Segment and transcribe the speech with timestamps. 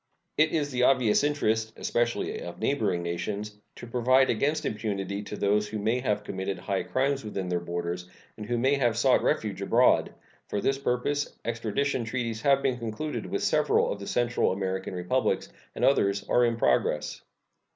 [0.35, 5.67] It is the obvious interest, especially of neighboring nations, to provide against impunity to those
[5.67, 9.61] who may have committed high crimes within their borders and who may have sought refuge
[9.61, 10.11] abroad.
[10.47, 15.49] For this purpose extradition treaties have been concluded with several of the Central American Republics,
[15.75, 17.21] and others are in progress.